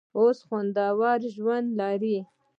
[0.17, 2.17] اوس خوندور ژوند لري.